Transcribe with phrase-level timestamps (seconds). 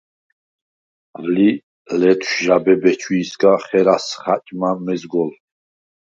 [1.17, 1.49] ალი
[1.99, 5.37] ლეთშვ ჟაბე ბეჩვიისგა ხერას ხა̈ჭმა მეზგოლს.